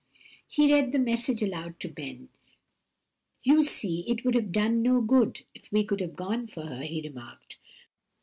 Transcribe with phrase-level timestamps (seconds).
[0.47, 2.29] He read the message aloud to Ben.
[3.43, 6.81] "You see it would have done no good if we could have gone for her,"
[6.81, 7.57] he remarked.